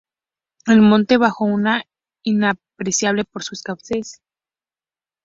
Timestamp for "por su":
3.23-3.53